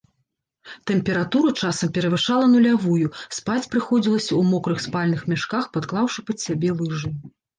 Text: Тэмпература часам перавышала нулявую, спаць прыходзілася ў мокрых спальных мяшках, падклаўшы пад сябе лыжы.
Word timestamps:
Тэмпература 0.91 1.51
часам 1.65 1.91
перавышала 1.97 2.45
нулявую, 2.53 3.07
спаць 3.37 3.67
прыходзілася 3.75 4.27
ў 4.39 4.53
мокрых 4.53 4.81
спальных 4.87 5.21
мяшках, 5.35 5.69
падклаўшы 5.75 6.19
пад 6.31 6.37
сябе 6.47 6.69
лыжы. 6.81 7.09